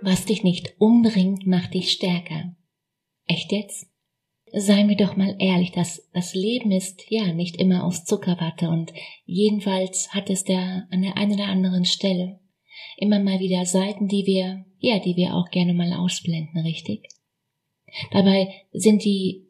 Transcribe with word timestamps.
Was 0.00 0.24
dich 0.24 0.44
nicht 0.44 0.74
umbringt, 0.78 1.46
macht 1.46 1.74
dich 1.74 1.90
stärker. 1.90 2.54
Echt 3.26 3.52
jetzt? 3.52 3.90
Seien 4.52 4.88
wir 4.88 4.96
doch 4.96 5.16
mal 5.16 5.36
ehrlich, 5.38 5.72
das, 5.72 6.08
das 6.14 6.34
Leben 6.34 6.70
ist 6.70 7.04
ja 7.10 7.32
nicht 7.32 7.56
immer 7.56 7.84
aus 7.84 8.04
Zuckerwatte 8.04 8.70
und 8.70 8.92
jedenfalls 9.26 10.14
hat 10.14 10.30
es 10.30 10.44
da 10.44 10.86
an 10.90 11.02
der 11.02 11.16
einen 11.16 11.34
oder 11.34 11.46
anderen 11.46 11.84
Stelle 11.84 12.40
immer 12.96 13.18
mal 13.18 13.40
wieder 13.40 13.66
Seiten, 13.66 14.08
die 14.08 14.24
wir, 14.24 14.64
ja, 14.78 14.98
die 15.00 15.16
wir 15.16 15.34
auch 15.34 15.50
gerne 15.50 15.74
mal 15.74 15.92
ausblenden, 15.92 16.62
richtig? 16.62 17.06
Dabei 18.10 18.48
sind 18.72 19.04
die, 19.04 19.46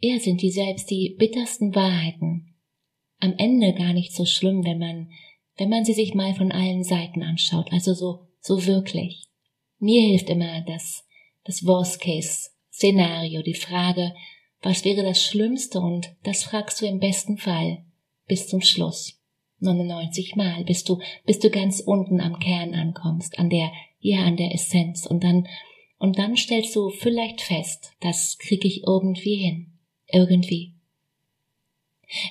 ja, 0.00 0.18
sind 0.18 0.42
die 0.42 0.50
selbst 0.50 0.90
die 0.90 1.16
bittersten 1.18 1.74
Wahrheiten 1.74 2.54
am 3.18 3.34
Ende 3.38 3.72
gar 3.72 3.92
nicht 3.92 4.14
so 4.14 4.24
schlimm, 4.24 4.64
wenn 4.64 4.78
man, 4.78 5.10
wenn 5.56 5.70
man 5.70 5.84
sie 5.84 5.94
sich 5.94 6.14
mal 6.14 6.34
von 6.34 6.52
allen 6.52 6.84
Seiten 6.84 7.22
anschaut, 7.22 7.72
also 7.72 7.94
so, 7.94 8.28
so 8.40 8.66
wirklich. 8.66 9.26
Mir 9.78 10.02
hilft 10.02 10.30
immer 10.30 10.62
das, 10.62 11.04
das 11.44 11.64
Worst-Case-Szenario, 11.64 13.42
die 13.42 13.54
Frage, 13.54 14.14
was 14.62 14.84
wäre 14.84 15.02
das 15.02 15.22
Schlimmste 15.22 15.80
und 15.80 16.14
das 16.22 16.44
fragst 16.44 16.80
du 16.80 16.86
im 16.86 16.98
besten 16.98 17.38
Fall 17.38 17.84
bis 18.26 18.48
zum 18.48 18.62
Schluss. 18.62 19.20
99 19.60 20.36
Mal, 20.36 20.64
bis 20.64 20.84
du, 20.84 20.98
bis 21.24 21.38
du 21.38 21.50
ganz 21.50 21.80
unten 21.80 22.20
am 22.20 22.38
Kern 22.38 22.74
ankommst, 22.74 23.38
an 23.38 23.48
der, 23.48 23.70
ja, 24.00 24.18
an 24.24 24.36
der 24.36 24.52
Essenz 24.52 25.06
und 25.06 25.24
dann, 25.24 25.48
und 25.98 26.18
dann 26.18 26.36
stellst 26.36 26.76
du 26.76 26.90
vielleicht 26.90 27.40
fest, 27.40 27.92
das 28.00 28.36
krieg 28.38 28.64
ich 28.64 28.82
irgendwie 28.86 29.36
hin. 29.36 29.72
Irgendwie. 30.08 30.74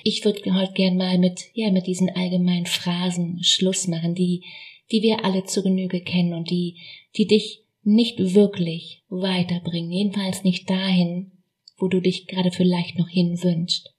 Ich 0.04 0.24
würde 0.24 0.54
heute 0.54 0.72
gern 0.72 0.96
mal 0.96 1.18
mit, 1.18 1.50
ja, 1.52 1.70
mit 1.70 1.86
diesen 1.86 2.08
allgemeinen 2.08 2.66
Phrasen 2.66 3.42
Schluss 3.42 3.88
machen, 3.88 4.14
die, 4.14 4.44
die 4.90 5.02
wir 5.02 5.24
alle 5.24 5.44
zu 5.44 5.62
Genüge 5.62 6.00
kennen 6.00 6.34
und 6.34 6.50
die, 6.50 6.78
die 7.16 7.26
dich 7.26 7.64
nicht 7.82 8.18
wirklich 8.34 9.02
weiterbringen, 9.08 9.90
jedenfalls 9.90 10.42
nicht 10.42 10.68
dahin, 10.68 11.32
wo 11.76 11.88
du 11.88 12.00
dich 12.00 12.26
gerade 12.26 12.50
vielleicht 12.50 12.98
noch 12.98 13.08
hin 13.08 13.42
wünschst. 13.42 13.94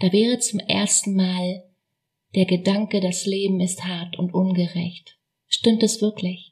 Da 0.00 0.12
wäre 0.12 0.38
zum 0.38 0.60
ersten 0.60 1.14
Mal 1.14 1.64
der 2.34 2.44
Gedanke, 2.44 3.00
das 3.00 3.26
Leben 3.26 3.60
ist 3.60 3.84
hart 3.84 4.18
und 4.18 4.34
ungerecht. 4.34 5.18
Stimmt 5.48 5.82
es 5.82 6.00
wirklich? 6.00 6.49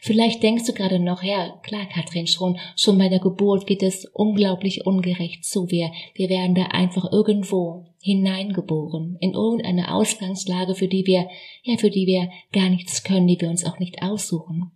Vielleicht 0.00 0.44
denkst 0.44 0.64
du 0.64 0.72
gerade 0.72 1.00
noch, 1.00 1.24
ja, 1.24 1.58
klar, 1.64 1.86
Katrin, 1.92 2.28
schon, 2.28 2.56
schon 2.76 2.98
bei 2.98 3.08
der 3.08 3.18
Geburt 3.18 3.66
geht 3.66 3.82
es 3.82 4.04
unglaublich 4.04 4.86
ungerecht 4.86 5.44
zu. 5.44 5.70
Wir, 5.70 5.90
wir 6.14 6.28
werden 6.28 6.54
da 6.54 6.66
einfach 6.66 7.10
irgendwo 7.10 7.86
hineingeboren, 8.00 9.16
in 9.20 9.32
irgendeine 9.32 9.92
Ausgangslage, 9.92 10.76
für 10.76 10.86
die 10.86 11.04
wir, 11.04 11.28
ja, 11.64 11.76
für 11.78 11.90
die 11.90 12.06
wir 12.06 12.30
gar 12.52 12.70
nichts 12.70 13.02
können, 13.02 13.26
die 13.26 13.40
wir 13.40 13.50
uns 13.50 13.64
auch 13.64 13.80
nicht 13.80 14.00
aussuchen. 14.00 14.70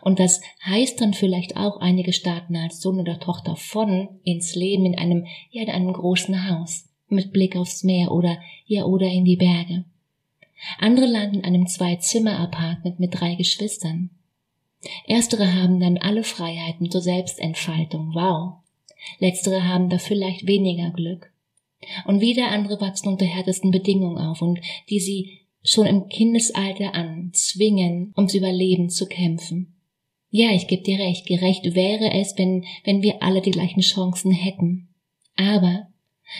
Und 0.00 0.18
das 0.18 0.40
heißt 0.64 1.02
dann 1.02 1.12
vielleicht 1.12 1.58
auch, 1.58 1.80
einige 1.80 2.14
starten 2.14 2.56
als 2.56 2.80
Sohn 2.80 2.98
oder 2.98 3.20
Tochter 3.20 3.56
von 3.56 4.08
ins 4.24 4.54
Leben 4.54 4.86
in 4.86 4.98
einem, 4.98 5.26
ja, 5.50 5.62
in 5.64 5.70
einem 5.70 5.92
großen 5.92 6.48
Haus, 6.50 6.88
mit 7.08 7.30
Blick 7.30 7.56
aufs 7.56 7.84
Meer 7.84 8.10
oder, 8.10 8.38
ja, 8.64 8.84
oder 8.84 9.06
in 9.06 9.26
die 9.26 9.36
Berge. 9.36 9.84
Andere 10.78 11.04
landen 11.04 11.36
in 11.36 11.44
einem 11.44 11.66
Zwei-Zimmer-Apartment 11.66 12.98
mit 12.98 13.20
drei 13.20 13.34
Geschwistern. 13.34 14.10
Erstere 15.06 15.54
haben 15.54 15.80
dann 15.80 15.98
alle 15.98 16.24
Freiheiten 16.24 16.90
zur 16.90 17.00
Selbstentfaltung, 17.00 18.12
wow. 18.14 18.54
Letztere 19.18 19.64
haben 19.64 19.88
da 19.88 19.98
vielleicht 19.98 20.46
weniger 20.46 20.90
Glück. 20.90 21.32
Und 22.06 22.20
wieder 22.20 22.48
andere 22.48 22.80
wachsen 22.80 23.08
unter 23.08 23.26
härtesten 23.26 23.70
Bedingungen 23.70 24.18
auf 24.18 24.42
und 24.42 24.60
die 24.88 25.00
sie 25.00 25.40
schon 25.62 25.86
im 25.86 26.08
Kindesalter 26.08 26.94
an 26.94 27.30
zwingen, 27.32 28.12
ums 28.16 28.34
Überleben 28.34 28.88
zu 28.88 29.06
kämpfen. 29.06 29.74
Ja, 30.30 30.50
ich 30.50 30.66
gebe 30.66 30.82
dir 30.82 30.98
recht, 30.98 31.26
gerecht 31.26 31.74
wäre 31.74 32.12
es, 32.12 32.36
wenn, 32.36 32.64
wenn 32.84 33.02
wir 33.02 33.22
alle 33.22 33.40
die 33.40 33.52
gleichen 33.52 33.80
Chancen 33.80 34.32
hätten. 34.32 34.88
Aber 35.36 35.88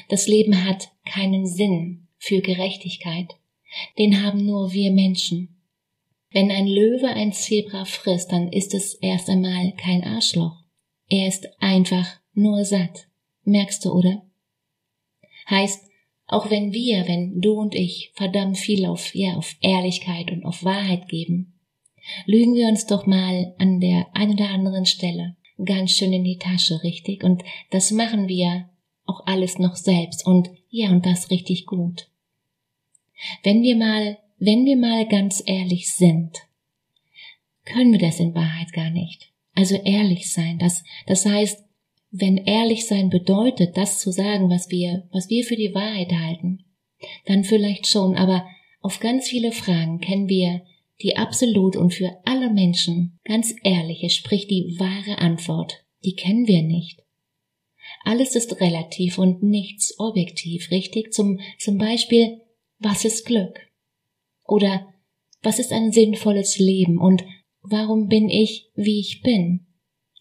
das 0.08 0.26
Leben 0.26 0.64
hat 0.64 0.90
keinen 1.04 1.46
Sinn 1.46 2.08
für 2.18 2.40
Gerechtigkeit. 2.40 3.36
Den 3.98 4.22
haben 4.22 4.44
nur 4.44 4.72
wir 4.72 4.90
Menschen. 4.90 5.55
Wenn 6.30 6.50
ein 6.50 6.66
Löwe 6.66 7.08
ein 7.08 7.32
Zebra 7.32 7.84
frisst, 7.84 8.32
dann 8.32 8.52
ist 8.52 8.74
es 8.74 8.94
erst 8.94 9.28
einmal 9.28 9.72
kein 9.72 10.04
Arschloch. 10.04 10.56
Er 11.08 11.28
ist 11.28 11.48
einfach 11.60 12.06
nur 12.34 12.64
satt. 12.64 13.08
Merkst 13.44 13.84
du, 13.84 13.92
oder? 13.92 14.22
Heißt, 15.48 15.88
auch 16.26 16.50
wenn 16.50 16.72
wir, 16.72 17.06
wenn 17.06 17.40
du 17.40 17.52
und 17.52 17.74
ich 17.74 18.10
verdammt 18.14 18.58
viel 18.58 18.84
auf, 18.86 19.14
ja, 19.14 19.36
auf 19.36 19.56
Ehrlichkeit 19.60 20.32
und 20.32 20.44
auf 20.44 20.64
Wahrheit 20.64 21.08
geben, 21.08 21.54
lügen 22.26 22.54
wir 22.54 22.68
uns 22.68 22.86
doch 22.86 23.06
mal 23.06 23.54
an 23.58 23.80
der 23.80 24.08
einen 24.14 24.34
oder 24.34 24.50
anderen 24.50 24.86
Stelle 24.86 25.36
ganz 25.64 25.92
schön 25.92 26.12
in 26.12 26.24
die 26.24 26.38
Tasche, 26.38 26.82
richtig? 26.82 27.24
Und 27.24 27.42
das 27.70 27.90
machen 27.90 28.28
wir 28.28 28.68
auch 29.06 29.26
alles 29.26 29.58
noch 29.58 29.76
selbst 29.76 30.26
und 30.26 30.50
ja, 30.68 30.90
und 30.90 31.06
das 31.06 31.30
richtig 31.30 31.66
gut. 31.66 32.08
Wenn 33.42 33.62
wir 33.62 33.76
mal 33.76 34.18
wenn 34.38 34.64
wir 34.64 34.76
mal 34.76 35.06
ganz 35.06 35.42
ehrlich 35.46 35.92
sind, 35.94 36.38
können 37.64 37.92
wir 37.92 37.98
das 37.98 38.20
in 38.20 38.34
Wahrheit 38.34 38.72
gar 38.72 38.90
nicht. 38.90 39.32
Also 39.54 39.76
ehrlich 39.76 40.30
sein, 40.32 40.58
das, 40.58 40.84
das 41.06 41.24
heißt, 41.24 41.64
wenn 42.10 42.36
ehrlich 42.36 42.86
sein 42.86 43.10
bedeutet, 43.10 43.76
das 43.76 43.98
zu 43.98 44.10
sagen, 44.10 44.48
was 44.50 44.70
wir, 44.70 45.08
was 45.12 45.28
wir 45.28 45.44
für 45.44 45.56
die 45.56 45.74
Wahrheit 45.74 46.12
halten, 46.12 46.64
dann 47.24 47.44
vielleicht 47.44 47.86
schon, 47.86 48.16
aber 48.16 48.46
auf 48.80 49.00
ganz 49.00 49.28
viele 49.28 49.52
Fragen 49.52 50.00
kennen 50.00 50.28
wir 50.28 50.62
die 51.02 51.16
absolut 51.16 51.76
und 51.76 51.92
für 51.92 52.16
alle 52.24 52.50
Menschen 52.50 53.18
ganz 53.24 53.54
ehrliche, 53.64 54.08
sprich 54.10 54.46
die 54.46 54.76
wahre 54.78 55.18
Antwort, 55.18 55.84
die 56.04 56.14
kennen 56.14 56.46
wir 56.46 56.62
nicht. 56.62 57.02
Alles 58.04 58.36
ist 58.36 58.60
relativ 58.60 59.18
und 59.18 59.42
nichts 59.42 59.98
objektiv, 59.98 60.70
richtig? 60.70 61.12
Zum, 61.12 61.40
zum 61.58 61.78
Beispiel, 61.78 62.40
was 62.78 63.04
ist 63.04 63.26
Glück? 63.26 63.65
Oder 64.46 64.86
was 65.42 65.58
ist 65.58 65.72
ein 65.72 65.92
sinnvolles 65.92 66.58
Leben 66.58 66.98
und 66.98 67.24
warum 67.62 68.08
bin 68.08 68.28
ich, 68.28 68.68
wie 68.74 69.00
ich 69.00 69.22
bin? 69.22 69.66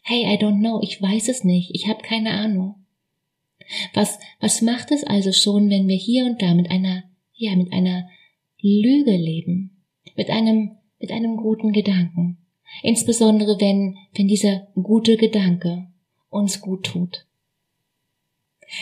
Hey, 0.04 0.24
I 0.24 0.38
don't 0.38 0.60
know, 0.60 0.80
ich 0.82 1.02
weiß 1.02 1.30
es 1.30 1.44
nicht, 1.44 1.72
ich 1.74 1.88
habe 1.88 2.04
keine 2.04 2.32
Ahnung. 2.32 2.86
Was, 3.94 4.20
was 4.40 4.62
macht 4.62 4.92
es 4.92 5.04
also 5.04 5.32
schon, 5.32 5.70
wenn 5.70 5.88
wir 5.88 5.96
hier 5.96 6.26
und 6.26 6.42
da 6.42 6.54
mit 6.54 6.70
einer, 6.70 7.04
ja, 7.34 7.56
mit 7.56 7.74
einer 7.74 8.08
Lüge 8.62 9.16
leben? 9.16 9.84
Mit 10.16 10.30
einem, 10.30 10.78
mit 11.00 11.12
einem 11.12 11.38
guten 11.38 11.72
Gedanken. 11.72 12.38
Insbesondere 12.84 13.60
wenn, 13.60 13.98
wenn 14.14 14.28
dieser 14.28 14.68
gute 14.76 15.18
Gedanke 15.18 15.88
uns 16.30 16.62
gut 16.62 16.86
tut. 16.86 17.26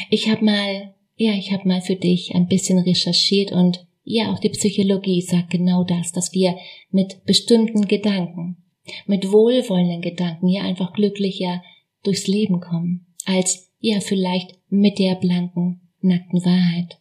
Ich 0.10 0.30
habe 0.30 0.44
mal, 0.44 0.94
ja, 1.16 1.34
ich 1.34 1.52
habe 1.52 1.68
mal 1.68 1.82
für 1.82 1.96
dich 1.96 2.36
ein 2.36 2.48
bisschen 2.48 2.80
recherchiert 2.80 3.52
und 3.52 3.86
ja, 4.04 4.32
auch 4.34 4.40
die 4.40 4.50
Psychologie 4.50 5.22
sagt 5.22 5.50
genau 5.52 5.84
das, 5.84 6.12
dass 6.12 6.34
wir 6.34 6.58
mit 6.92 7.24
bestimmten 7.26 7.88
Gedanken, 7.88 8.58
mit 9.06 9.32
wohlwollenden 9.32 10.02
Gedanken 10.02 10.48
hier 10.48 10.64
einfach 10.64 10.94
glücklicher 10.94 11.64
durchs 12.04 12.28
Leben 12.28 12.60
kommen, 12.60 13.06
als 13.26 13.72
ja 13.80 14.00
vielleicht 14.02 14.60
mit 14.70 15.00
der 15.00 15.16
blanken, 15.16 15.82
nackten 16.02 16.44
Wahrheit. 16.44 17.00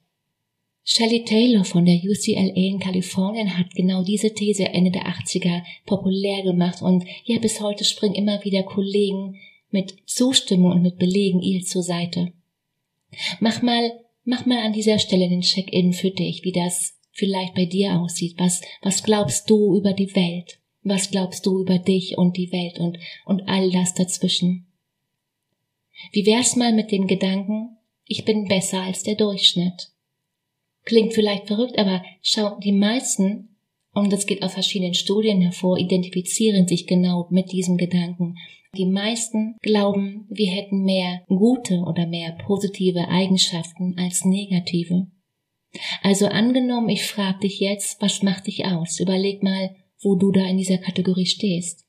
Shelley 0.84 1.24
Taylor 1.24 1.64
von 1.64 1.84
der 1.84 1.96
UCLA 1.96 2.54
in 2.54 2.80
Kalifornien 2.80 3.56
hat 3.56 3.72
genau 3.74 4.02
diese 4.02 4.34
These 4.34 4.68
Ende 4.68 4.90
der 4.90 5.06
80er 5.06 5.62
populär 5.86 6.42
gemacht 6.42 6.82
und 6.82 7.04
ja, 7.24 7.38
bis 7.38 7.60
heute 7.60 7.84
springen 7.84 8.14
immer 8.14 8.44
wieder 8.44 8.64
Kollegen 8.64 9.36
mit 9.70 9.94
Zustimmung 10.06 10.72
und 10.72 10.82
mit 10.82 10.98
Belegen 10.98 11.40
ihr 11.40 11.62
zur 11.62 11.82
Seite. 11.82 12.32
Mach 13.40 13.62
mal, 13.62 13.92
mach 14.24 14.46
mal 14.46 14.64
an 14.64 14.72
dieser 14.72 14.98
Stelle 14.98 15.28
den 15.28 15.42
Check-in 15.42 15.92
für 15.92 16.10
dich, 16.10 16.44
wie 16.44 16.52
das 16.52 16.98
vielleicht 17.12 17.54
bei 17.54 17.66
dir 17.66 18.00
aussieht. 18.00 18.34
Was, 18.38 18.60
was 18.80 19.02
glaubst 19.02 19.48
du 19.50 19.76
über 19.76 19.92
die 19.92 20.14
Welt? 20.14 20.58
Was 20.82 21.10
glaubst 21.10 21.46
du 21.46 21.60
über 21.60 21.78
dich 21.78 22.18
und 22.18 22.36
die 22.36 22.50
Welt 22.50 22.78
und, 22.80 22.98
und 23.24 23.42
all 23.48 23.70
das 23.70 23.94
dazwischen? 23.94 24.66
Wie 26.12 26.26
wär's 26.26 26.56
mal 26.56 26.72
mit 26.72 26.90
dem 26.90 27.06
Gedanken, 27.06 27.76
ich 28.04 28.24
bin 28.24 28.48
besser 28.48 28.82
als 28.82 29.04
der 29.04 29.14
Durchschnitt? 29.14 29.90
Klingt 30.84 31.12
vielleicht 31.12 31.46
verrückt, 31.46 31.78
aber 31.78 32.02
schau, 32.22 32.58
die 32.58 32.72
meisten, 32.72 33.56
und 33.92 34.12
das 34.12 34.26
geht 34.26 34.42
aus 34.42 34.54
verschiedenen 34.54 34.94
Studien 34.94 35.40
hervor, 35.40 35.78
identifizieren 35.78 36.66
sich 36.66 36.88
genau 36.88 37.28
mit 37.30 37.52
diesem 37.52 37.76
Gedanken. 37.76 38.36
Die 38.74 38.86
meisten 38.86 39.56
glauben, 39.60 40.26
wir 40.30 40.50
hätten 40.50 40.84
mehr 40.84 41.22
gute 41.28 41.80
oder 41.80 42.06
mehr 42.06 42.32
positive 42.46 43.06
Eigenschaften 43.08 43.98
als 43.98 44.24
negative. 44.24 45.08
Also 46.02 46.26
angenommen, 46.26 46.88
ich 46.88 47.04
frage 47.04 47.40
dich 47.40 47.60
jetzt, 47.60 48.00
was 48.00 48.22
macht 48.22 48.46
dich 48.46 48.64
aus? 48.64 48.98
Überleg 48.98 49.42
mal, 49.42 49.76
wo 50.00 50.16
du 50.16 50.30
da 50.32 50.46
in 50.46 50.56
dieser 50.56 50.78
Kategorie 50.78 51.26
stehst. 51.26 51.84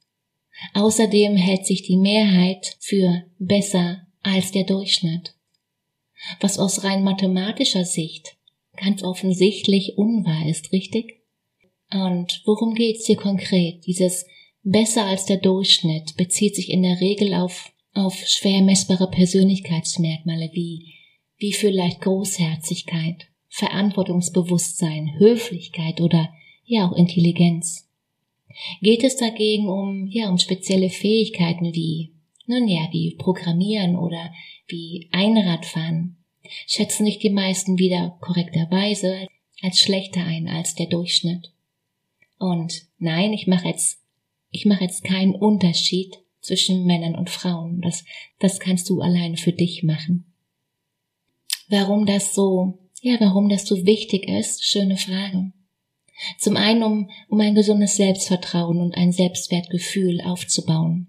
Außerdem 0.74 1.38
hält 1.38 1.66
sich 1.66 1.84
die 1.84 1.98
Mehrheit 1.98 2.78
für 2.80 3.24
besser 3.40 4.06
als 4.22 4.52
der 4.52 4.66
Durchschnitt. 4.66 5.36
Was 6.42 6.60
aus 6.60 6.84
rein 6.84 7.04
mathematischer 7.04 7.86
Sicht 7.86 8.38
ganz 8.76 9.04
offensichtlich 9.04 9.98
unwahr 9.98 10.48
ist, 10.48 10.72
richtig? 10.74 11.22
Und 11.92 12.42
worum 12.46 12.74
geht's 12.74 13.06
hier 13.06 13.18
konkret? 13.18 13.86
Dieses 13.86 14.26
besser 14.64 15.06
als 15.06 15.26
der 15.26 15.38
Durchschnitt 15.38 16.16
bezieht 16.18 16.56
sich 16.56 16.72
in 16.72 16.84
der 16.84 17.00
Regel 17.00 17.34
auf, 17.34 17.72
auf 17.94 18.16
schwer 18.26 18.62
messbare 18.62 19.10
Persönlichkeitsmerkmale 19.10 20.50
wie, 20.54 20.94
wie 21.38 21.54
vielleicht 21.54 22.02
Großherzigkeit, 22.02 23.28
Verantwortungsbewusstsein, 23.50 25.20
Höflichkeit 25.20 26.02
oder 26.02 26.34
ja 26.66 26.88
auch 26.88 26.96
Intelligenz. 26.96 27.90
Geht 28.82 29.04
es 29.04 29.18
dagegen 29.18 29.68
um, 29.68 30.08
ja, 30.08 30.30
um 30.30 30.38
spezielle 30.38 30.90
Fähigkeiten 30.90 31.74
wie, 31.74 32.14
nun 32.46 32.68
ja, 32.68 32.88
wie 32.92 33.16
Programmieren 33.16 33.96
oder 33.96 34.32
wie 34.68 35.10
Einradfahren, 35.12 36.18
schätzen 36.68 37.06
sich 37.06 37.20
die 37.20 37.30
meisten 37.30 37.78
wieder 37.78 38.18
korrekterweise 38.22 39.28
als 39.62 39.80
schlechter 39.80 40.24
ein 40.24 40.48
als 40.48 40.76
der 40.76 40.88
Durchschnitt. 40.88 41.52
Und 42.38 42.88
nein, 43.00 43.34
ich 43.34 43.48
mache 43.48 43.70
jetzt, 43.70 44.03
ich 44.54 44.66
mache 44.66 44.84
jetzt 44.84 45.04
keinen 45.04 45.36
Unterschied 45.36 46.16
zwischen 46.40 46.86
Männern 46.86 47.16
und 47.16 47.30
Frauen. 47.30 47.82
Das, 47.82 48.06
das 48.40 48.60
kannst 48.60 48.90
du 48.90 49.02
alleine 49.02 49.36
für 49.36 49.52
dich 49.52 49.84
machen. 49.84 50.32
Warum 51.70 52.06
das 52.06 52.36
so, 52.36 52.80
ja, 53.02 53.20
warum 53.20 53.50
das 53.50 53.66
so 53.66 53.86
wichtig 53.86 54.30
ist, 54.30 54.64
schöne 54.64 54.96
Frage. 54.96 55.52
Zum 56.38 56.56
einen, 56.56 56.84
um, 56.84 57.10
um 57.30 57.40
ein 57.40 57.56
gesundes 57.56 57.96
Selbstvertrauen 57.96 58.80
und 58.80 58.96
ein 58.96 59.12
Selbstwertgefühl 59.12 60.22
aufzubauen. 60.22 61.08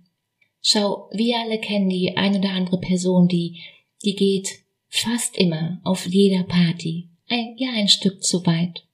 Schau, 0.62 1.10
wir 1.12 1.38
alle 1.38 1.60
kennen 1.60 1.90
die 1.90 2.16
eine 2.16 2.38
oder 2.38 2.50
andere 2.50 2.80
Person, 2.80 3.28
die, 3.28 3.60
die 4.04 4.16
geht 4.16 4.48
fast 4.88 5.36
immer 5.36 5.80
auf 5.84 6.06
jeder 6.06 6.44
Party. 6.44 7.10
Ein, 7.28 7.54
ja, 7.58 7.70
ein 7.74 7.88
Stück 7.88 8.22
zu 8.24 8.46
weit. 8.46 8.86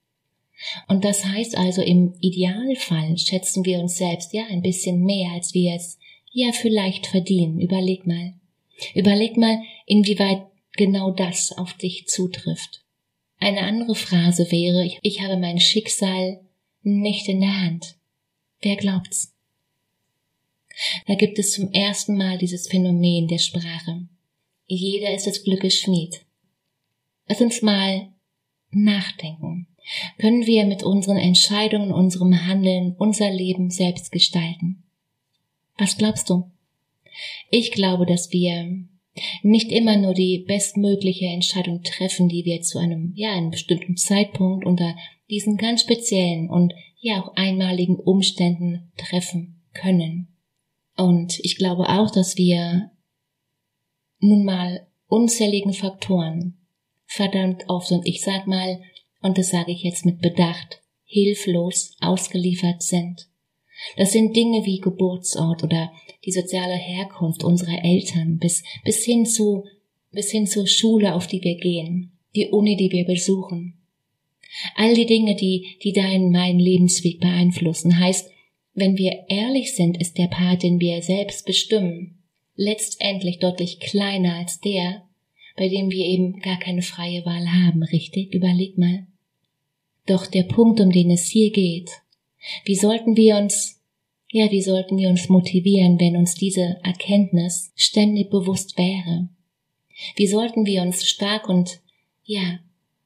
Und 0.88 1.04
das 1.04 1.24
heißt 1.24 1.56
also, 1.56 1.82
im 1.82 2.14
Idealfall 2.20 3.16
schätzen 3.16 3.64
wir 3.64 3.78
uns 3.78 3.96
selbst 3.96 4.32
ja 4.32 4.44
ein 4.50 4.62
bisschen 4.62 5.02
mehr, 5.04 5.30
als 5.32 5.54
wir 5.54 5.74
es 5.74 5.98
ja 6.32 6.52
vielleicht 6.52 7.06
verdienen. 7.06 7.60
Überleg 7.60 8.06
mal. 8.06 8.34
Überleg 8.94 9.36
mal, 9.36 9.58
inwieweit 9.86 10.42
genau 10.72 11.10
das 11.10 11.56
auf 11.56 11.74
dich 11.74 12.06
zutrifft. 12.06 12.82
Eine 13.38 13.62
andere 13.62 13.94
Phrase 13.94 14.50
wäre, 14.50 14.88
ich, 15.02 15.20
habe 15.22 15.38
mein 15.38 15.60
Schicksal 15.60 16.40
nicht 16.82 17.28
in 17.28 17.40
der 17.40 17.62
Hand. 17.62 17.96
Wer 18.60 18.76
glaubt's? 18.76 19.34
Da 21.06 21.14
gibt 21.14 21.38
es 21.38 21.52
zum 21.52 21.72
ersten 21.72 22.16
Mal 22.16 22.38
dieses 22.38 22.68
Phänomen 22.68 23.28
der 23.28 23.38
Sprache. 23.38 24.06
Jeder 24.66 25.12
ist 25.14 25.26
des 25.26 25.42
Glückes 25.42 25.74
Schmied. 25.80 26.24
Lass 27.26 27.40
uns 27.40 27.62
mal 27.62 28.12
nachdenken. 28.70 29.66
Können 30.18 30.46
wir 30.46 30.66
mit 30.66 30.82
unseren 30.82 31.16
Entscheidungen, 31.16 31.92
unserem 31.92 32.46
Handeln 32.46 32.94
unser 32.98 33.30
Leben 33.30 33.70
selbst 33.70 34.12
gestalten? 34.12 34.84
Was 35.78 35.96
glaubst 35.96 36.30
du? 36.30 36.50
Ich 37.50 37.72
glaube, 37.72 38.06
dass 38.06 38.30
wir 38.32 38.84
nicht 39.42 39.72
immer 39.72 39.96
nur 39.96 40.14
die 40.14 40.44
bestmögliche 40.46 41.26
Entscheidung 41.26 41.82
treffen, 41.82 42.28
die 42.28 42.44
wir 42.44 42.62
zu 42.62 42.78
einem, 42.78 43.12
ja, 43.16 43.32
einem 43.32 43.50
bestimmten 43.50 43.96
Zeitpunkt 43.96 44.64
unter 44.64 44.94
diesen 45.28 45.56
ganz 45.56 45.82
speziellen 45.82 46.48
und 46.48 46.74
ja 47.00 47.22
auch 47.22 47.34
einmaligen 47.34 47.96
Umständen 47.96 48.92
treffen 48.96 49.62
können. 49.72 50.36
Und 50.96 51.38
ich 51.40 51.56
glaube 51.56 51.88
auch, 51.88 52.10
dass 52.10 52.36
wir 52.36 52.90
nun 54.20 54.44
mal 54.44 54.86
unzähligen 55.06 55.72
Faktoren 55.72 56.59
verdammt 57.10 57.64
oft 57.68 57.90
und 57.90 58.06
ich 58.06 58.22
sag 58.22 58.46
mal, 58.46 58.80
und 59.20 59.36
das 59.36 59.48
sage 59.48 59.72
ich 59.72 59.82
jetzt 59.82 60.06
mit 60.06 60.20
Bedacht, 60.20 60.80
hilflos 61.04 61.96
ausgeliefert 62.00 62.82
sind. 62.82 63.28
Das 63.96 64.12
sind 64.12 64.36
Dinge 64.36 64.64
wie 64.64 64.78
Geburtsort 64.78 65.64
oder 65.64 65.90
die 66.24 66.30
soziale 66.30 66.76
Herkunft 66.76 67.42
unserer 67.42 67.84
Eltern 67.84 68.38
bis, 68.38 68.62
bis 68.84 69.04
hin 69.04 69.26
zu, 69.26 69.64
bis 70.12 70.30
hin 70.30 70.46
zur 70.46 70.68
Schule, 70.68 71.14
auf 71.14 71.26
die 71.26 71.42
wir 71.42 71.56
gehen, 71.56 72.12
die 72.36 72.48
Uni, 72.48 72.76
die 72.76 72.92
wir 72.92 73.04
besuchen. 73.04 73.74
All 74.76 74.94
die 74.94 75.06
Dinge, 75.06 75.34
die, 75.34 75.78
die 75.82 75.92
deinen, 75.92 76.30
meinen 76.30 76.60
Lebensweg 76.60 77.18
beeinflussen, 77.20 77.98
heißt, 77.98 78.30
wenn 78.74 78.96
wir 78.96 79.24
ehrlich 79.28 79.74
sind, 79.74 80.00
ist 80.00 80.16
der 80.16 80.28
Part, 80.28 80.62
den 80.62 80.78
wir 80.78 81.02
selbst 81.02 81.44
bestimmen, 81.44 82.22
letztendlich 82.54 83.40
deutlich 83.40 83.80
kleiner 83.80 84.36
als 84.36 84.60
der, 84.60 85.08
bei 85.56 85.68
dem 85.68 85.90
wir 85.90 86.04
eben 86.06 86.40
gar 86.40 86.58
keine 86.58 86.82
freie 86.82 87.24
Wahl 87.24 87.46
haben, 87.46 87.82
richtig? 87.82 88.34
Überleg 88.34 88.78
mal. 88.78 89.06
Doch 90.06 90.26
der 90.26 90.44
Punkt, 90.44 90.80
um 90.80 90.90
den 90.90 91.10
es 91.10 91.26
hier 91.26 91.50
geht, 91.50 91.90
wie 92.64 92.74
sollten 92.74 93.16
wir 93.16 93.36
uns, 93.36 93.80
ja, 94.28 94.50
wie 94.50 94.62
sollten 94.62 94.96
wir 94.96 95.08
uns 95.08 95.28
motivieren, 95.28 96.00
wenn 96.00 96.16
uns 96.16 96.34
diese 96.34 96.78
Erkenntnis 96.82 97.72
ständig 97.76 98.30
bewusst 98.30 98.78
wäre? 98.78 99.28
Wie 100.16 100.26
sollten 100.26 100.64
wir 100.64 100.82
uns 100.82 101.06
stark 101.06 101.48
und, 101.48 101.80
ja, 102.24 102.60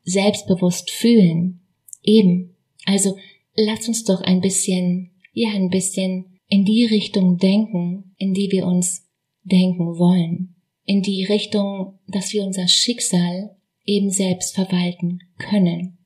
selbstbewusst 0.04 0.90
fühlen? 0.90 1.60
Eben. 2.02 2.54
Also, 2.84 3.16
lass 3.56 3.88
uns 3.88 4.04
doch 4.04 4.20
ein 4.20 4.40
bisschen, 4.40 5.10
ja, 5.32 5.50
ein 5.50 5.70
bisschen 5.70 6.38
in 6.48 6.64
die 6.64 6.84
Richtung 6.84 7.38
denken, 7.38 8.14
in 8.18 8.34
die 8.34 8.50
wir 8.52 8.66
uns 8.66 9.08
denken 9.42 9.98
wollen, 9.98 10.53
in 10.84 11.02
die 11.02 11.24
Richtung, 11.24 11.98
dass 12.06 12.32
wir 12.32 12.44
unser 12.44 12.68
Schicksal 12.68 13.56
eben 13.84 14.10
selbst 14.10 14.54
verwalten 14.54 15.20
können, 15.38 15.98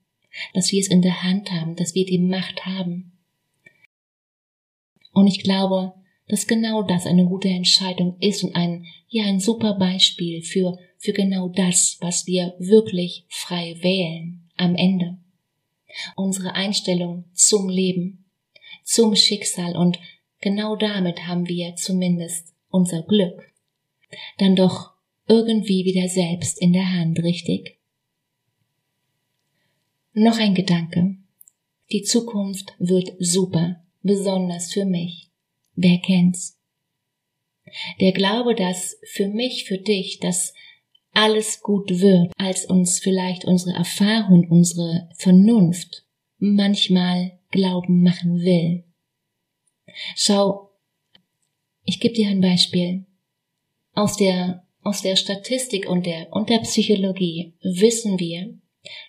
dass 0.54 0.72
wir 0.72 0.80
es 0.80 0.88
in 0.88 1.02
der 1.02 1.22
Hand 1.22 1.50
haben, 1.52 1.76
dass 1.76 1.94
wir 1.94 2.06
die 2.06 2.18
Macht 2.18 2.64
haben. 2.64 3.12
Und 5.12 5.26
ich 5.26 5.42
glaube, 5.42 5.94
dass 6.28 6.46
genau 6.46 6.82
das 6.82 7.06
eine 7.06 7.24
gute 7.24 7.48
Entscheidung 7.48 8.16
ist 8.20 8.44
und 8.44 8.54
ein, 8.54 8.86
ja, 9.08 9.24
ein 9.24 9.40
super 9.40 9.74
Beispiel 9.74 10.42
für, 10.42 10.78
für 10.98 11.12
genau 11.12 11.48
das, 11.48 11.96
was 12.00 12.26
wir 12.26 12.54
wirklich 12.58 13.24
frei 13.28 13.76
wählen 13.80 14.48
am 14.56 14.74
Ende. 14.74 15.18
Unsere 16.16 16.54
Einstellung 16.54 17.24
zum 17.32 17.68
Leben, 17.68 18.26
zum 18.84 19.16
Schicksal 19.16 19.76
und 19.76 19.98
genau 20.40 20.76
damit 20.76 21.26
haben 21.26 21.48
wir 21.48 21.74
zumindest 21.76 22.54
unser 22.68 23.02
Glück, 23.02 23.52
dann 24.38 24.56
doch 24.56 24.92
irgendwie 25.26 25.84
wieder 25.84 26.08
selbst 26.08 26.60
in 26.60 26.72
der 26.72 26.92
Hand, 26.92 27.18
richtig? 27.22 27.78
Noch 30.14 30.38
ein 30.38 30.54
Gedanke. 30.54 31.16
Die 31.92 32.02
Zukunft 32.02 32.74
wird 32.78 33.12
super, 33.18 33.84
besonders 34.02 34.72
für 34.72 34.84
mich. 34.84 35.30
Wer 35.74 35.98
kennt's? 35.98 36.58
Der 38.00 38.12
Glaube, 38.12 38.54
dass 38.54 38.98
für 39.12 39.28
mich, 39.28 39.64
für 39.64 39.78
dich, 39.78 40.18
dass 40.20 40.54
alles 41.12 41.60
gut 41.60 42.00
wird, 42.00 42.32
als 42.36 42.64
uns 42.64 42.98
vielleicht 42.98 43.44
unsere 43.44 43.76
Erfahrung, 43.76 44.48
unsere 44.50 45.08
Vernunft 45.16 46.04
manchmal 46.38 47.38
glauben 47.50 48.02
machen 48.02 48.40
will. 48.40 48.84
Schau, 50.14 50.70
ich 51.84 52.00
gebe 52.00 52.14
dir 52.14 52.28
ein 52.28 52.40
Beispiel. 52.40 53.06
Aus 53.98 54.16
der, 54.16 54.62
aus 54.84 55.02
der 55.02 55.16
Statistik 55.16 55.88
und 55.88 56.06
der, 56.06 56.32
und 56.32 56.50
der 56.50 56.58
Psychologie 56.58 57.54
wissen 57.62 58.20
wir, 58.20 58.54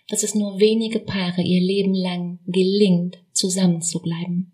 dass 0.08 0.24
es 0.24 0.34
nur 0.34 0.58
wenige 0.58 0.98
Paare 0.98 1.42
ihr 1.42 1.60
Leben 1.60 1.94
lang 1.94 2.40
gelingt, 2.44 3.18
zusammenzubleiben. 3.30 4.50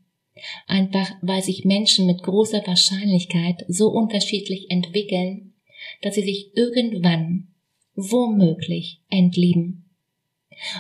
Einfach 0.67 1.11
weil 1.23 1.43
sich 1.43 1.65
Menschen 1.65 2.05
mit 2.05 2.23
großer 2.23 2.67
Wahrscheinlichkeit 2.67 3.65
so 3.67 3.89
unterschiedlich 3.89 4.71
entwickeln, 4.71 5.55
dass 6.03 6.17
sie 6.17 6.25
sich 6.25 6.51
irgendwann 6.55 7.49
womöglich 7.95 9.01
entlieben. 9.09 9.89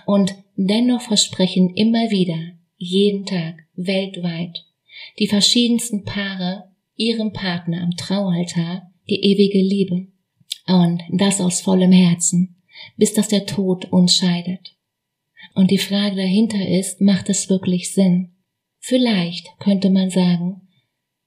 Und 0.04 0.34
dennoch 0.56 1.00
versprechen 1.00 1.70
immer 1.74 2.10
wieder, 2.10 2.58
jeden 2.76 3.24
Tag, 3.24 3.64
weltweit, 3.74 4.66
die 5.18 5.28
verschiedensten 5.28 6.04
Paare 6.04 6.68
ihrem 6.96 7.32
Partner 7.32 7.82
am 7.82 7.96
Traualtar 7.96 8.92
die 9.08 9.22
ewige 9.22 9.58
Liebe. 9.58 10.08
Und 10.66 11.02
das 11.10 11.40
aus 11.40 11.60
vollem 11.60 11.92
Herzen, 11.92 12.56
bis 12.96 13.14
dass 13.14 13.28
der 13.28 13.46
Tod 13.46 13.86
uns 13.86 14.16
scheidet. 14.16 14.76
Und 15.54 15.70
die 15.70 15.78
Frage 15.78 16.16
dahinter 16.16 16.68
ist, 16.68 17.00
macht 17.00 17.30
es 17.30 17.48
wirklich 17.48 17.92
Sinn? 17.92 18.32
Vielleicht 18.78 19.48
könnte 19.58 19.90
man 19.90 20.10
sagen, 20.10 20.62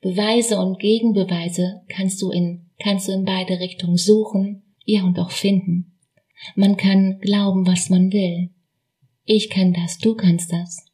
Beweise 0.01 0.59
und 0.59 0.79
Gegenbeweise 0.79 1.81
kannst 1.89 2.21
du 2.21 2.31
in, 2.31 2.69
kannst 2.79 3.07
du 3.07 3.12
in 3.12 3.25
beide 3.25 3.59
Richtungen 3.59 3.98
suchen, 3.98 4.63
ja 4.86 5.03
und 5.03 5.19
auch 5.19 5.31
finden. 5.31 5.98
Man 6.55 6.77
kann 6.77 7.19
glauben, 7.19 7.67
was 7.67 7.89
man 7.89 8.13
will. 8.13 8.51
Ich 9.25 9.50
kann 9.50 9.74
das, 9.74 9.98
du 9.98 10.15
kannst 10.15 10.51
das. 10.53 10.86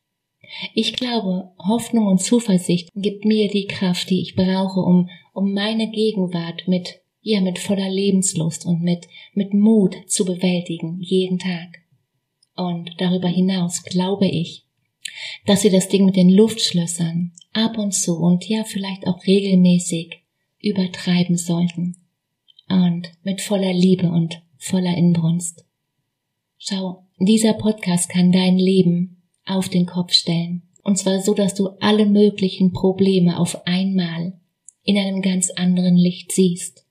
Ich 0.74 0.94
glaube, 0.94 1.52
Hoffnung 1.60 2.08
und 2.08 2.22
Zuversicht 2.22 2.90
gibt 2.96 3.25
mir 3.25 3.50
die 3.50 3.68
Kraft, 3.68 4.10
die 4.10 4.22
ich 4.22 4.36
brauche, 4.36 4.80
um, 4.80 5.10
um 5.34 5.54
meine 5.54 5.90
Gegenwart 5.90 6.68
mit, 6.68 7.02
ja, 7.22 7.42
mit 7.42 7.60
voller 7.60 7.90
Lebenslust 7.90 8.66
und 8.66 8.82
mit, 8.82 9.08
mit 9.34 9.54
Mut 9.54 9.96
zu 10.08 10.25
bewältigen, 10.25 11.00
jeden 11.02 11.40
Tag. 11.40 11.80
Und 12.56 12.92
darüber 12.98 13.28
hinaus 13.28 13.84
glaube 13.84 14.28
ich, 14.28 14.66
dass 15.46 15.62
sie 15.62 15.70
das 15.70 15.90
Ding 15.90 16.06
mit 16.06 16.16
den 16.16 16.30
Luftschlössern 16.30 17.32
ab 17.54 17.78
und 17.78 17.94
zu 17.94 18.18
und 18.18 18.48
ja 18.48 18.64
vielleicht 18.64 19.08
auch 19.08 19.25
regelmäßig 19.25 20.22
übertreiben 20.62 21.38
sollten. 21.38 21.98
Und 22.68 23.12
mit 23.24 23.42
voller 23.42 23.74
Liebe 23.74 24.10
und 24.10 24.42
voller 24.58 24.98
Inbrunst. 24.98 25.66
Schau, 26.58 27.04
dieser 27.20 27.54
Podcast 27.54 28.10
kann 28.10 28.32
dein 28.32 28.58
Leben 28.58 29.15
auf 29.46 29.70
den 29.70 29.86
Kopf 29.86 30.14
stellen. 30.14 30.64
Und 30.84 30.98
zwar 30.98 31.20
so, 31.22 31.34
dass 31.34 31.56
du 31.56 31.70
alle 31.80 32.06
möglichen 32.06 32.72
Probleme 32.72 33.40
auf 33.40 33.66
einmal 33.66 34.34
in 34.84 34.98
einem 34.98 35.22
ganz 35.22 35.50
anderen 35.52 35.96
Licht 35.96 36.32
siehst. 36.32 36.86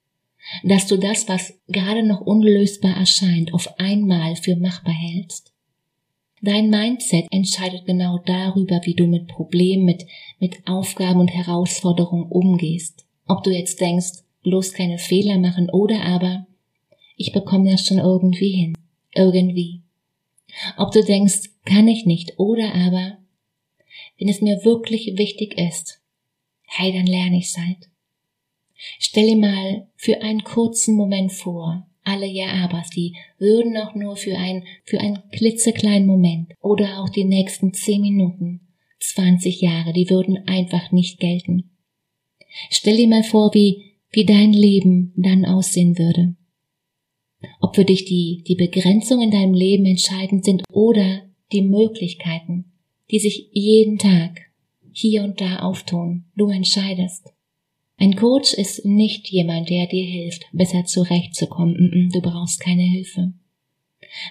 Dass 0.62 0.87
du 0.87 0.99
das, 0.99 1.28
was 1.28 1.54
gerade 1.68 2.06
noch 2.06 2.20
unlösbar 2.20 2.96
erscheint, 2.96 3.54
auf 3.54 3.78
einmal 3.78 4.37
für 4.37 4.56
machbar 4.56 4.92
hältst. 4.92 5.52
Dein 6.42 6.68
Mindset 6.68 7.26
entscheidet 7.30 7.87
genau 7.87 8.18
darüber, 8.18 8.80
wie 8.84 8.94
du 8.94 9.06
mit 9.06 9.28
Problemen, 9.28 9.87
mit, 9.87 10.04
mit 10.40 10.66
Aufgaben 10.66 11.20
und 11.20 11.28
Herausforderungen 11.28 12.26
umgehst. 12.30 13.06
Ob 13.26 13.42
du 13.44 13.50
jetzt 13.50 13.80
denkst, 13.80 14.25
bloß 14.42 14.73
keine 14.73 14.99
Fehler 14.99 15.38
machen 15.38 15.70
oder 15.70 16.04
aber, 16.04 16.46
ich 17.16 17.32
bekomme 17.32 17.70
das 17.70 17.87
schon 17.87 17.99
irgendwie 17.99 18.50
hin. 18.50 18.75
Irgendwie. 19.14 19.83
Ob 20.76 20.92
du 20.92 21.02
denkst, 21.02 21.50
kann 21.64 21.88
ich 21.88 22.06
nicht 22.06 22.38
oder 22.38 22.75
aber, 22.75 23.18
wenn 24.18 24.28
es 24.28 24.40
mir 24.40 24.64
wirklich 24.64 25.16
wichtig 25.16 25.58
ist, 25.58 26.00
hey, 26.66 26.92
dann 26.92 27.06
lerne 27.06 27.38
ich's 27.38 27.56
halt. 27.56 27.88
Stell 28.99 29.26
dir 29.26 29.37
mal 29.37 29.88
für 29.96 30.23
einen 30.23 30.44
kurzen 30.44 30.94
Moment 30.94 31.32
vor, 31.32 31.87
alle 32.02 32.26
Ja-Abers, 32.26 32.90
die 32.90 33.16
würden 33.38 33.76
auch 33.78 33.94
nur 33.94 34.16
für 34.16 34.37
ein, 34.37 34.64
für 34.84 35.00
einen 35.00 35.23
klitzekleinen 35.30 36.06
Moment 36.06 36.52
oder 36.61 37.00
auch 37.00 37.08
die 37.08 37.25
nächsten 37.25 37.73
zehn 37.73 38.02
Minuten, 38.02 38.61
20 39.00 39.61
Jahre, 39.61 39.92
die 39.92 40.08
würden 40.11 40.46
einfach 40.46 40.92
nicht 40.92 41.18
gelten. 41.18 41.70
Stell 42.70 42.96
dir 42.96 43.08
mal 43.08 43.25
vor, 43.25 43.52
wie, 43.54 43.96
wie 44.11 44.25
dein 44.25 44.52
Leben 44.52 45.12
dann 45.16 45.44
aussehen 45.44 45.99
würde. 45.99 46.37
Ob 47.60 47.74
für 47.74 47.84
dich 47.84 48.04
die, 48.04 48.44
die 48.46 48.54
Begrenzungen 48.54 49.24
in 49.24 49.30
deinem 49.30 49.54
Leben 49.54 49.86
entscheidend 49.86 50.44
sind 50.44 50.62
oder 50.72 51.22
die 51.52 51.62
Möglichkeiten, 51.62 52.72
die 53.10 53.18
sich 53.18 53.48
jeden 53.52 53.98
Tag 53.98 54.40
hier 54.92 55.24
und 55.24 55.40
da 55.40 55.60
auftun. 55.60 56.24
Du 56.36 56.48
entscheidest. 56.48 57.32
Ein 57.96 58.16
Coach 58.16 58.54
ist 58.54 58.84
nicht 58.84 59.28
jemand, 59.28 59.70
der 59.70 59.86
dir 59.86 60.04
hilft, 60.04 60.46
besser 60.52 60.84
zurechtzukommen. 60.84 62.10
Du 62.12 62.20
brauchst 62.20 62.60
keine 62.60 62.82
Hilfe. 62.82 63.34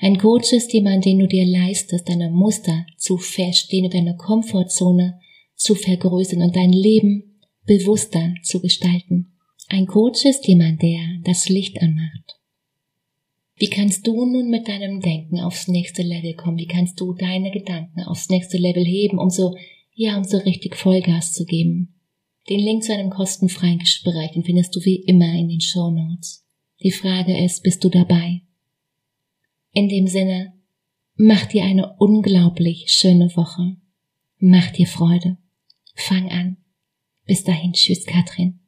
Ein 0.01 0.17
Coach 0.17 0.53
ist 0.53 0.74
jemand, 0.74 1.05
den 1.05 1.20
du 1.20 1.27
dir 1.27 1.46
leistest, 1.46 2.08
deine 2.08 2.29
Muster 2.29 2.86
zu 2.98 3.17
verstehen 3.17 3.86
und 3.86 3.93
deine 3.93 4.15
Komfortzone 4.15 5.20
zu 5.55 5.75
vergrößern 5.75 6.41
und 6.41 6.55
dein 6.55 6.72
Leben 6.72 7.39
bewusster 7.65 8.34
zu 8.43 8.62
gestalten. 8.62 9.38
Ein 9.70 9.88
Coach 9.88 10.25
ist 10.25 10.48
jemand, 10.48 10.82
der 10.82 11.00
das 11.24 11.50
Licht 11.50 11.82
anmacht. 11.82 12.39
Wie 13.63 13.70
kannst 13.70 14.05
du 14.05 14.25
nun 14.25 14.50
mit 14.50 14.67
deinem 14.67 15.00
Denken 15.00 15.39
aufs 15.39 15.70
nächste 15.70 16.01
Level 16.01 16.34
kommen? 16.34 16.58
Wie 16.58 16.67
kannst 16.67 17.00
du 17.00 17.13
deine 17.13 17.50
Gedanken 17.50 18.01
aufs 18.01 18.27
nächste 18.27 18.58
Level 18.58 18.84
heben, 18.84 19.20
um 19.20 19.29
so, 19.29 19.55
ja, 19.93 20.17
um 20.17 20.25
so 20.25 20.38
richtig 20.39 20.75
Vollgas 20.75 21.32
zu 21.32 21.46
geben? 21.46 21.96
Den 22.50 22.60
Link 22.60 22.84
zu 22.84 22.93
einem 22.93 23.10
kostenfreien 23.10 23.79
Gespräch, 23.79 24.32
findest 24.43 24.75
du 24.75 24.84
wie 24.84 24.98
immer 24.98 25.34
in 25.34 25.48
den 25.48 25.62
Show 25.62 25.91
Notes. 25.91 26.46
Die 26.84 26.91
Frage 26.91 27.41
ist, 27.41 27.63
bist 27.63 27.82
du 27.86 27.88
dabei? 27.88 28.41
In 29.72 29.88
dem 29.88 30.08
Sinne, 30.08 30.51
mach 31.15 31.46
dir 31.46 31.63
eine 31.63 31.96
unglaublich 32.00 32.88
schöne 32.89 33.34
Woche. 33.38 33.77
Mach 34.39 34.72
dir 34.72 34.88
Freude. 34.88 35.38
Fang 35.96 36.27
an. 36.27 36.58
Bis 37.25 37.46
dahin, 37.46 37.72
tschüss, 37.72 38.05
Katrin. 38.05 38.60